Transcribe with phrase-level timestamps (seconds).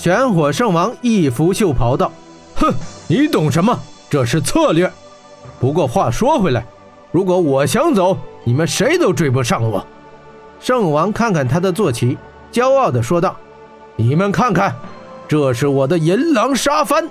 [0.00, 2.10] 玄火圣王一拂袖袍道
[2.56, 2.72] ：“哼，
[3.06, 3.78] 你懂什么？
[4.08, 4.90] 这是策略。
[5.60, 6.64] 不过话说回来，
[7.12, 9.86] 如果我想走，你们谁都追不上我。”
[10.58, 12.16] 圣王看看他的坐骑，
[12.50, 13.36] 骄傲地说道
[13.94, 14.74] ：“你们看看，
[15.28, 17.06] 这是我的银狼沙帆。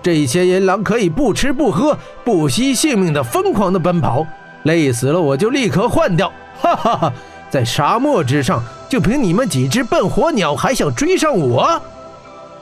[0.00, 4.24] 这些银狼可以不吃不喝、不惜性命的疯狂的奔跑，
[4.62, 6.32] 累死了我就立刻换掉。
[6.60, 7.12] 哈哈哈，
[7.50, 11.82] 在沙漠之上，就凭你们几只笨火鸟，还想追上我？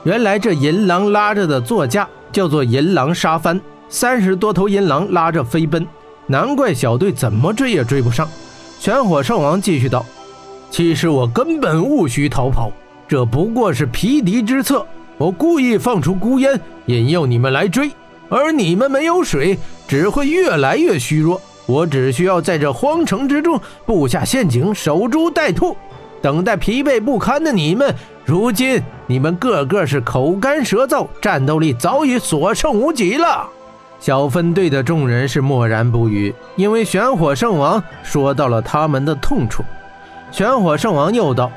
[0.09, 5.85] 原来这银狼拉着的座驾叫做银狼沙帆，三十多头银狼拉着飞奔，
[6.25, 8.27] 难怪小队怎么追也追不上。”
[8.81, 10.03] 玄火圣王继续道。
[10.71, 12.71] 其实我根本无需逃跑，
[13.07, 14.83] 这不过是匹敌之策。
[15.19, 17.91] 我故意放出孤烟，引诱你们来追，
[18.29, 21.39] 而你们没有水，只会越来越虚弱。
[21.67, 25.77] 我只需要在这荒城之中布下陷阱，守株待兔，
[26.19, 27.93] 等待疲惫不堪的你们。
[28.29, 33.49] 如今你们个个是口干舌燥，战斗力早已所剩无几了。
[33.99, 39.63] 小分队的众人是默然不语，因为玄火圣王说到了他们的痛处。
[40.31, 41.51] 玄火圣王又道：“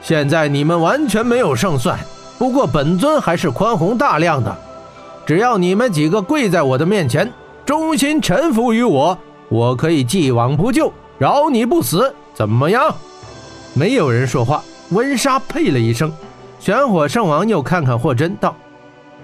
[0.00, 1.98] 现在你们完全没有胜算，
[2.38, 4.56] 不过本尊还是宽宏大量的。
[5.26, 7.28] 只要你们几个跪在我的面前，
[7.66, 9.18] 忠心臣服于我，
[9.48, 12.14] 我可以既往不咎，饶你不死。
[12.32, 12.94] 怎么样？”
[13.74, 14.62] 没有人说话。
[14.92, 16.12] 温莎呸了一声。
[16.58, 18.54] 玄火圣王又看看霍真，道：“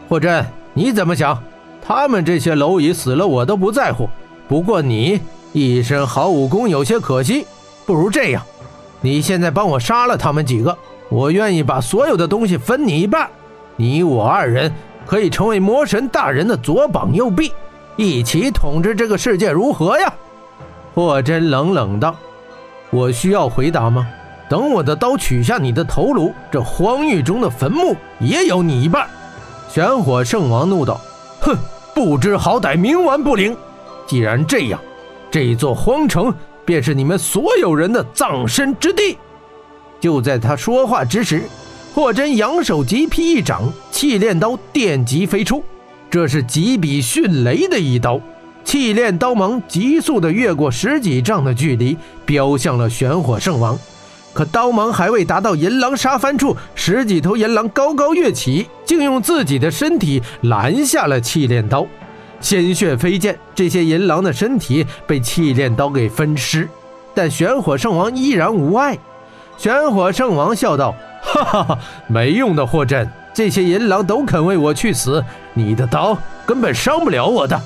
[0.09, 0.45] 霍真，
[0.75, 1.41] 你怎么想？
[1.81, 4.09] 他们这些蝼蚁死了我都不在乎，
[4.49, 5.21] 不过你
[5.53, 7.47] 一身好武功有些可惜，
[7.87, 8.43] 不如这样。”
[9.01, 10.77] 你现在帮我杀了他们几个，
[11.09, 13.31] 我愿意把所有的东西分你一半。
[13.77, 14.73] 你我二人
[15.07, 17.53] 可以成为魔神大人的左膀右臂，
[17.95, 20.13] 一起统治这个世界，如何呀？
[20.95, 22.17] 霍真冷冷道
[22.91, 24.09] ：“我需要回答吗？
[24.49, 29.07] 等我的刀取下你的头颅，这荒域中的坟墓也有你一半。”
[29.71, 31.01] 玄火圣王怒道
[31.41, 31.57] ：“哼，
[31.95, 33.57] 不知好歹，冥顽不灵！
[34.07, 34.81] 既然这样，
[35.31, 36.33] 这座荒城……”
[36.69, 39.17] 便是你们所有人的葬身之地。
[39.99, 41.45] 就在他说话之时，
[41.95, 45.65] 霍真扬手急劈一掌，气炼刀电击飞出。
[46.11, 48.21] 这是几笔迅雷的一刀，
[48.65, 53.79] 气炼刀芒急速的越过十几丈的距离，飙向了玄火圣王。
[54.39, 61.85] 可刀芒还未达到银狼杀翻处，十几头银狼高高跃起，竟用自己的身体拦下了气炼刀。
[62.41, 66.69] 鲜血飞溅，这些银狼的身体被气炼刀给分尸，
[67.17, 68.97] 但玄火圣王依然无碍。
[69.57, 76.17] 玄火圣王笑道：“哈哈哈，没用的霍震，这些银狼都肯为我去死，你的刀
[76.47, 77.61] 根本伤不了我的。”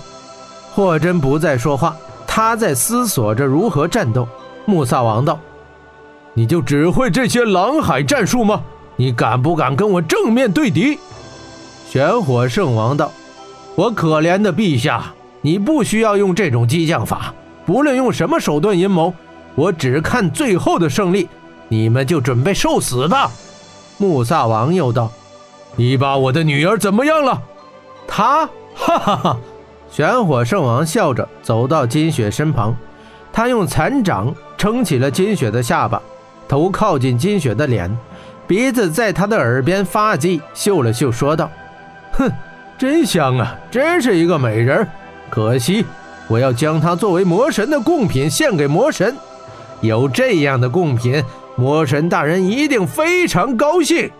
[0.73, 1.95] 霍真不再说话，
[2.27, 4.27] 他在思索着如何战斗。
[4.65, 5.39] 穆萨王道
[6.35, 8.63] ：“你就只会这些狼海战术吗？
[8.97, 10.99] 你敢不敢跟我正面对敌？”
[11.89, 13.11] 玄火圣王道。
[13.75, 17.35] 我可怜的陛下，你不需要用这种激将法。
[17.65, 19.15] 不论用什么手段阴谋，
[19.55, 21.29] 我只看最后的胜利。
[21.69, 23.31] 你们就准备受死吧。
[23.97, 25.11] 穆萨王又道
[25.77, 27.41] ：“你把我的女儿怎么样了？”
[28.07, 29.39] 他哈哈哈！
[29.91, 32.75] 玄火圣王笑着走到金雪身旁，
[33.33, 36.03] 他用残掌撑起了金雪的下巴，
[36.53, 37.91] 头靠近金雪的脸，
[38.47, 41.51] 鼻子在她的耳边发髻，嗅了嗅，说道
[42.13, 42.31] ：“哼。”
[42.77, 43.59] 真香啊！
[43.71, 44.87] 真是一个美人，
[45.31, 45.83] 可惜
[46.29, 49.17] 我要将她作为魔神的贡品献给魔神。
[49.81, 51.25] 有这样的贡品，
[51.57, 54.11] 魔神大人一定非常高兴。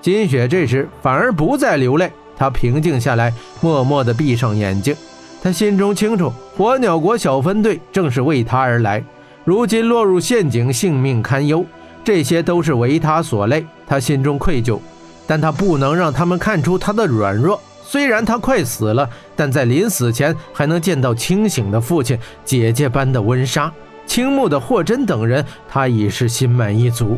[0.00, 4.94] 金雪这时反而不再流泪，她平静下来，默默地闭上眼睛。
[5.42, 9.02] 她心中清楚，火鸟国小分队正是为她而来，
[9.48, 11.64] 如今落入陷阱，性命堪忧，
[12.04, 13.64] 这些都是为他所累。
[13.86, 14.78] 他心中愧疚，
[15.26, 17.58] 但他不能让他们看出他的软弱。
[17.82, 23.72] 虽然他快死了，但在临死前还能见到清醒的父亲、姐姐般的温莎、
[24.04, 27.16] 倾慕的霍真等人，他已是心满意足。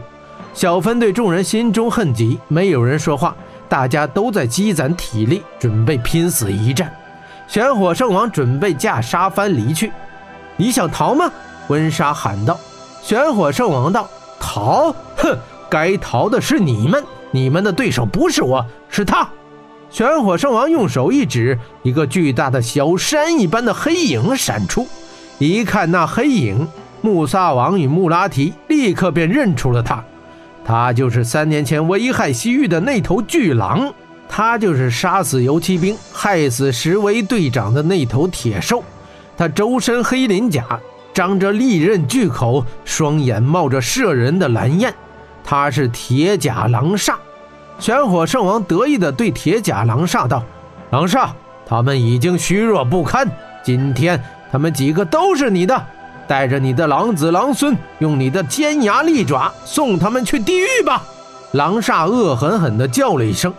[0.54, 3.34] 小分队众人心中恨极，没有人说话，
[3.68, 6.94] 大家都在积攒体力，准备拼死一战。
[7.48, 9.90] 玄火圣王准备驾沙帆离去，
[10.56, 11.28] 你想逃吗？
[11.70, 12.58] 温莎喊道。
[13.02, 14.06] 玄火圣王道
[14.38, 14.94] ：“逃？
[15.16, 15.38] 哼，
[15.70, 19.26] 该逃的是你们，你们的对手不是我，是他。”
[19.90, 24.86] 玄火圣王用手一指，一个巨大的小山一般的黑影闪出。
[25.38, 26.68] 一看那黑影，
[27.00, 30.04] 穆萨王与穆拉提立刻便认出了他。
[30.64, 33.92] 他就是三年前危害西域的那头巨狼，
[34.28, 38.84] 他就是杀死游骑兵、害死十维队长的那头铁兽。
[39.36, 40.78] 他周身黑鳞甲，
[41.20, 44.90] 张着利刃巨口，双眼冒着射人的蓝焰。
[45.44, 47.12] 他是铁甲狼煞。
[47.78, 50.42] 玄火圣王得意地对铁甲狼煞道
[50.88, 51.28] ：“狼煞，
[51.66, 53.30] 他们已经虚弱不堪，
[53.62, 54.18] 今天
[54.50, 55.78] 他们几个都是你的。
[56.26, 61.02] 带着你的狼子狼孙，用你的尖牙利爪送他们去地狱吧！”
[61.52, 63.52] 狼煞恶狠狠地叫了一声。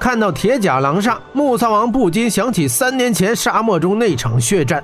[0.00, 4.82] 看到铁甲狼煞，木苍王不禁想起三年前沙漠中那场血战。